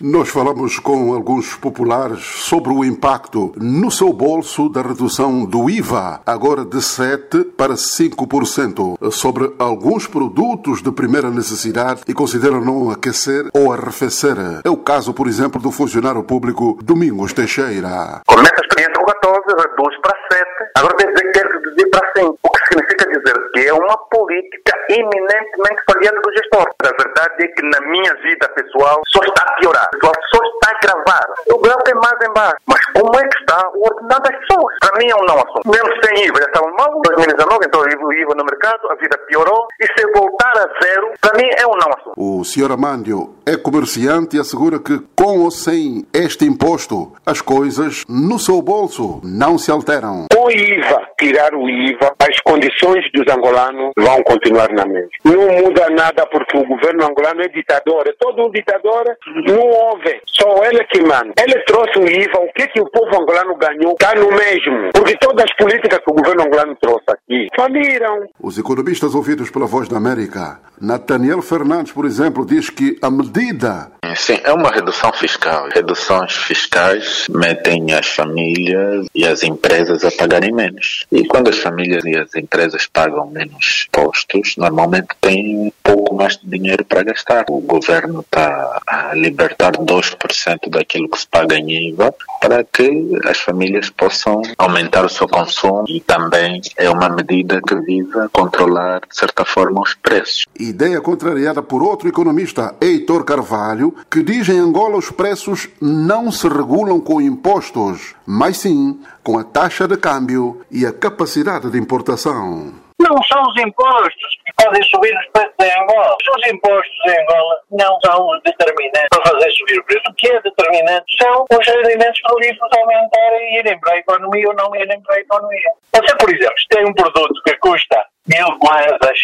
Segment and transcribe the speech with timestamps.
[0.00, 6.20] Nós falamos com alguns populares sobre o impacto no seu bolso da redução do IVA,
[6.24, 13.48] agora de 7% para 5%, sobre alguns produtos de primeira necessidade e consideram não aquecer
[13.52, 14.36] ou arrefecer.
[14.64, 18.22] É o caso, por exemplo, do funcionário público Domingos Teixeira.
[18.24, 20.46] Começa a experiência com 14, reduz para 7,
[20.76, 24.67] agora tem que quer reduzir para 5, o que significa dizer que é uma política
[24.88, 26.68] eminentemente falhada do gestor.
[26.82, 30.70] A verdade é que na minha vida pessoal só está a piorar pessoal só está
[30.70, 31.26] a gravar.
[31.52, 32.56] O grau tem mais embaixo.
[32.66, 34.74] Mas como é que está o ordenado das pessoas?
[34.80, 35.68] Para mim é um não assunto.
[35.68, 37.00] Mesmo sem IVA, já estava mal.
[37.02, 39.66] 2019, então o IVA no mercado, a vida piorou.
[39.80, 42.12] E se voltar a zero, para mim é um não assunto.
[42.16, 48.04] O senhor Amândio é comerciante e assegura que com ou sem este imposto, as coisas
[48.08, 50.27] no seu bolso não se alteram.
[50.38, 55.08] Com IVA, tirar o IVA, as condições dos angolanos vão continuar na mesma.
[55.24, 58.06] Não muda nada porque o governo angolano é ditador.
[58.06, 59.04] É todo um ditador,
[59.48, 60.20] não houve.
[60.26, 61.32] Só ele que manda.
[61.42, 64.90] Ele trouxe o IVA, o que, que o povo angolano ganhou está no mesmo.
[64.94, 68.28] Porque todas as políticas que o governo angolano trouxe aqui faliram.
[68.40, 73.90] Os economistas ouvidos pela Voz da América, Nathaniel Fernandes, por exemplo, diz que a medida.
[74.18, 75.68] Sim, é uma redução fiscal.
[75.72, 81.06] Reduções fiscais metem as famílias e as empresas a pagarem menos.
[81.10, 86.36] E quando as famílias e as empresas pagam menos impostos, normalmente têm um pouco mais
[86.36, 87.44] de dinheiro para gastar.
[87.48, 93.38] O governo está a libertar 2% daquilo que se paga em IVA para que as
[93.38, 99.16] famílias possam aumentar o seu consumo e também é uma medida que visa controlar, de
[99.16, 100.44] certa forma, os preços.
[100.58, 106.48] Ideia contrariada por outro economista, Heitor Carvalho, que diz em Angola os preços não se
[106.48, 112.72] regulam com impostos, mas sim com a taxa de câmbio e a capacidade de importação.
[113.00, 116.16] Não são os impostos que fazem subir os preços em Angola.
[116.36, 120.10] Os impostos em Angola não são os determinantes para fazer subir o preço.
[120.10, 124.54] O que é determinante são os rendimentos produtivos aumentarem e irem para a economia ou
[124.54, 125.70] não irem para a economia.
[125.94, 129.20] Você, por exemplo, tem um produto que custa mil moedas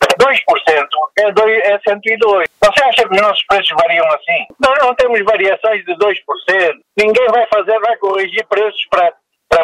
[0.00, 0.88] 2%
[1.18, 2.48] é, dois, é 102.
[2.62, 4.46] Você acha que os nossos preços variam assim?
[4.58, 6.14] Nós não temos variações de 2%.
[6.96, 9.12] Ninguém vai fazer, vai corrigir preços para,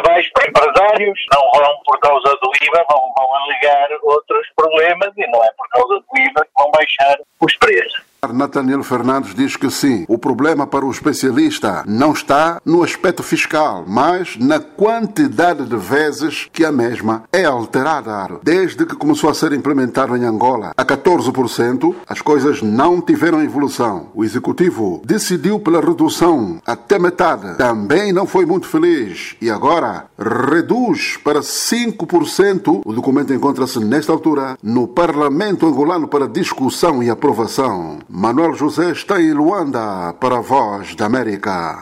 [0.01, 1.19] baixo para empresários.
[1.33, 5.67] Não vão, por causa do IVA, vão, vão alegar outros problemas e não é por
[5.69, 8.06] causa do IVA que vão baixar os preços.
[8.33, 13.83] Nathaniel Fernandes diz que sim, o problema para o especialista não está no aspecto fiscal,
[13.87, 18.07] mas na quantidade de vezes que a mesma é alterada.
[18.43, 24.07] Desde que começou a ser implementado em Angola a 14%, as coisas não tiveram evolução.
[24.13, 27.57] O executivo decidiu pela redução até metade.
[27.57, 32.81] Também não foi muito feliz e agora reduz para 5%.
[32.85, 37.99] O documento encontra-se nesta altura no Parlamento angolano para discussão e aprovação.
[38.19, 41.75] Manuel José está em Luanda para a Voz da América.